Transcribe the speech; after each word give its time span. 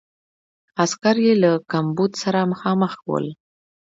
عسکر 0.83 1.15
یې 1.25 1.33
له 1.43 1.51
کمبود 1.71 2.11
سره 2.23 2.39
مخامخ 2.51 2.93
ول. 3.09 3.25